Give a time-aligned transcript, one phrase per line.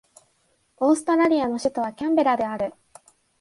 [0.77, 2.73] オーストラリアの首都はキャンベラである